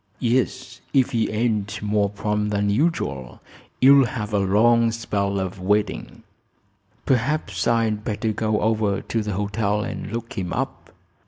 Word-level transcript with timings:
"Yes; 0.17 0.81
if 0.95 1.11
he 1.11 1.29
ain't 1.29 1.79
more 1.83 2.09
prompt 2.09 2.49
than 2.49 2.71
usual 2.71 3.39
you'll 3.79 4.07
have 4.07 4.33
a 4.33 4.39
long 4.39 4.91
spell 4.91 5.39
of 5.39 5.59
waiting." 5.59 6.23
"Perhaps 7.05 7.67
I'd 7.67 8.03
better 8.03 8.31
go 8.33 8.61
over 8.61 9.01
to 9.01 9.21
the 9.21 9.33
hotel 9.33 9.83
and 9.83 10.11
look 10.11 10.33
him 10.33 10.53
up. 10.53 10.91